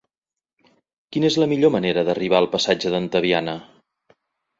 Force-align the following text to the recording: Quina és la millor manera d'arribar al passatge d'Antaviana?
Quina 1.15 1.27
és 1.33 1.37
la 1.43 1.47
millor 1.51 1.71
manera 1.75 2.03
d'arribar 2.07 2.39
al 2.43 2.47
passatge 2.57 2.93
d'Antaviana? 2.95 3.55